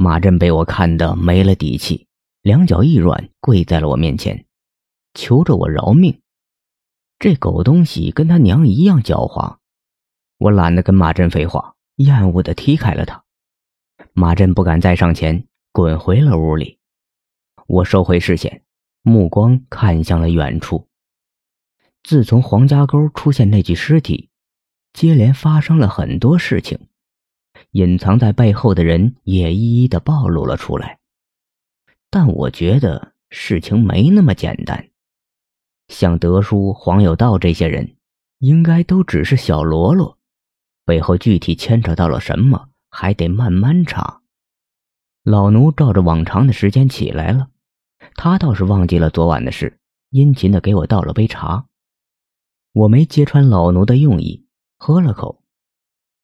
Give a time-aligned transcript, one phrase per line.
[0.00, 2.06] 马震被我看得没了底气，
[2.42, 4.46] 两脚一软，跪在了我面前，
[5.12, 6.22] 求着我饶命。
[7.18, 9.56] 这狗东西跟他娘一样狡猾，
[10.38, 13.24] 我懒得跟马震废话，厌恶的踢开了他。
[14.12, 16.78] 马震不敢再上前，滚回了屋里。
[17.66, 18.62] 我收回视线，
[19.02, 20.86] 目光看向了远处。
[22.04, 24.30] 自从黄家沟出现那具尸体，
[24.92, 26.87] 接连发生了很多事情。
[27.72, 30.98] 隐藏在背后的人也一一的暴露了出来，
[32.10, 34.88] 但我觉得事情没那么简单。
[35.88, 37.96] 像德叔、黄有道这些人，
[38.38, 40.18] 应该都只是小喽啰，
[40.84, 44.22] 背后具体牵扯到了什么，还得慢慢查。
[45.22, 47.50] 老奴照着往常的时间起来了，
[48.14, 49.78] 他倒是忘记了昨晚的事，
[50.10, 51.66] 殷勤的给我倒了杯茶。
[52.72, 54.46] 我没揭穿老奴的用意，
[54.78, 55.37] 喝了口。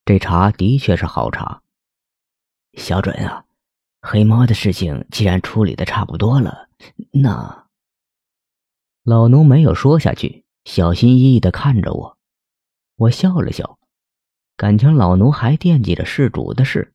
[0.05, 1.63] 这茶的确是好茶。
[2.75, 3.47] 小准啊，
[4.03, 6.69] 黑猫的事情既然处理的差不多了，
[7.11, 7.69] 那
[9.03, 12.19] 老奴没有说下去，小心翼翼的看着我。
[12.97, 13.79] 我笑了笑，
[14.57, 16.93] 感情老奴还惦记着事主的事。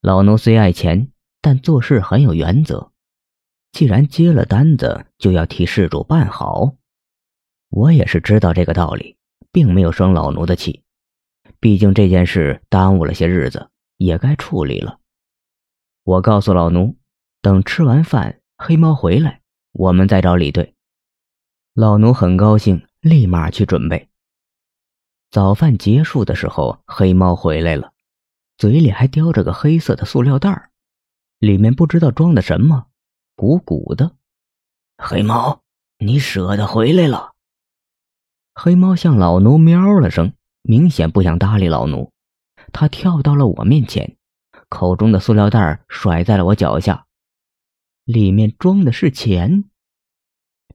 [0.00, 2.90] 老奴虽爱钱，但做事很有原则。
[3.70, 6.74] 既然接了单子，就要替事主办好。
[7.68, 9.16] 我也是知道这个道理，
[9.52, 10.81] 并没有生老奴的气。
[11.62, 14.98] 毕竟这件事耽误了些日子，也该处理了。
[16.02, 16.96] 我告诉老奴，
[17.40, 20.74] 等吃完饭，黑猫回来，我们再找李队。
[21.72, 24.08] 老奴很高兴，立马去准备。
[25.30, 27.92] 早饭结束的时候，黑猫回来了，
[28.56, 30.70] 嘴里还叼着个黑色的塑料袋
[31.38, 32.88] 里面不知道装的什么，
[33.36, 34.16] 鼓鼓的。
[34.98, 35.62] 黑猫，
[35.98, 37.34] 你舍得回来了？
[38.52, 40.32] 黑猫向老奴喵了声。
[40.62, 42.12] 明显不想搭理老奴，
[42.72, 44.16] 他跳到了我面前，
[44.68, 47.06] 口中的塑料袋甩在了我脚下，
[48.04, 49.64] 里面装的是钱。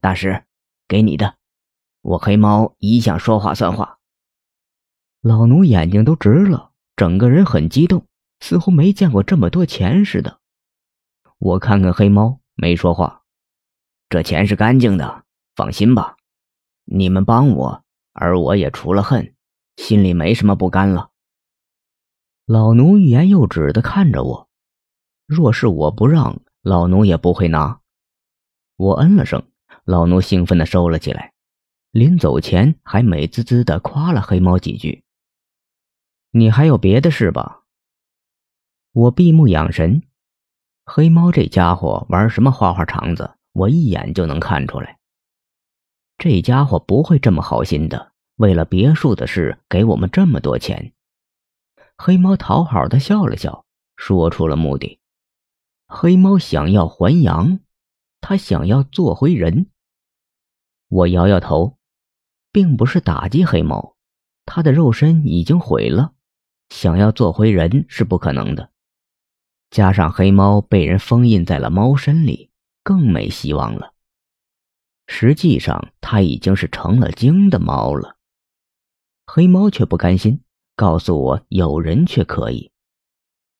[0.00, 0.44] 大师，
[0.86, 1.36] 给你的。
[2.02, 3.98] 我黑猫一向说话算话。
[5.20, 8.06] 老奴眼睛都直了，整个人很激动，
[8.40, 10.38] 似乎没见过这么多钱似的。
[11.38, 13.22] 我看看黑猫，没说话。
[14.10, 15.24] 这钱是干净的，
[15.56, 16.16] 放心吧。
[16.84, 19.34] 你们帮我，而我也除了恨。
[19.78, 21.12] 心里没什么不甘了。
[22.44, 24.48] 老奴欲言又止的看着我，
[25.24, 27.80] 若是我不让，老奴也不会拿。
[28.76, 29.46] 我嗯了声，
[29.84, 31.32] 老奴兴奋的收了起来，
[31.92, 35.04] 临走前还美滋滋的夸了黑猫几句。
[36.32, 37.62] 你还有别的事吧？
[38.92, 40.02] 我闭目养神，
[40.84, 44.98] 黑猫这家伙玩什么花花肠子，我一眼就能看出来。
[46.18, 48.12] 这家伙不会这么好心的。
[48.38, 50.92] 为了别墅的事给我们这么多钱，
[51.96, 53.64] 黑猫讨好的笑了笑，
[53.96, 55.00] 说出了目的。
[55.88, 57.58] 黑猫想要还阳，
[58.20, 59.66] 他想要做回人。
[60.86, 61.78] 我摇摇头，
[62.52, 63.96] 并不是打击黑猫，
[64.46, 66.12] 他的肉身已经毁了，
[66.68, 68.70] 想要做回人是不可能的。
[69.70, 72.52] 加上黑猫被人封印在了猫身里，
[72.84, 73.94] 更没希望了。
[75.08, 78.14] 实际上，他已经是成了精的猫了。
[79.30, 80.40] 黑猫却不甘心，
[80.74, 82.72] 告诉我有人却可以。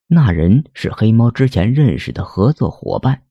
[0.06, 3.26] 那人是黑猫之前认识的合作伙伴，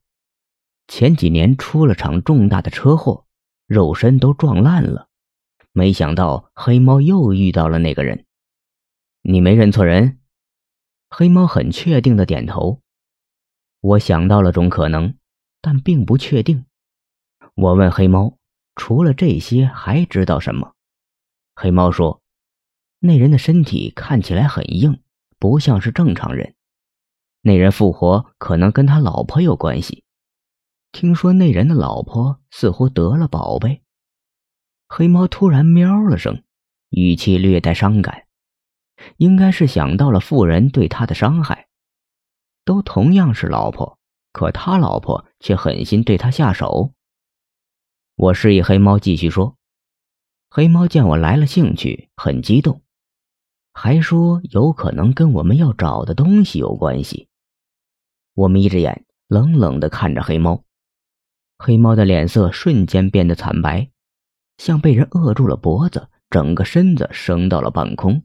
[0.87, 3.25] 前几年出了场重大的车祸，
[3.65, 5.07] 肉身都撞烂了。
[5.71, 8.25] 没想到黑猫又遇到了那个人。
[9.23, 10.19] 你没认错人？
[11.09, 12.81] 黑猫很确定的点头。
[13.81, 15.15] 我想到了种可能，
[15.59, 16.65] 但并不确定。
[17.55, 18.37] 我问黑猫，
[18.75, 20.75] 除了这些还知道什么？
[21.55, 22.21] 黑猫说。
[22.99, 25.01] 那人的身体看起来很硬，
[25.39, 26.55] 不像是正常人。
[27.41, 30.03] 那人复活可能跟他老婆有关系。
[30.91, 33.83] 听说那人的老婆似乎得了宝贝。
[34.87, 36.43] 黑猫突然喵了声，
[36.89, 38.25] 语气略带伤感，
[39.17, 41.67] 应该是想到了妇人对他的伤害。
[42.65, 44.00] 都同样是老婆，
[44.31, 46.93] 可他老婆却狠心对他下手。
[48.15, 49.55] 我示意黑猫继续说。
[50.50, 52.81] 黑猫见我来了兴趣，很激动。
[53.79, 57.27] 还说有可能跟我们要找的东西有关系。
[58.33, 60.63] 我眯着眼，冷冷的看着黑猫。
[61.59, 63.91] 黑猫的脸色瞬间变得惨白，
[64.57, 68.24] 像被人扼住了脖子，整个身子升到了半空。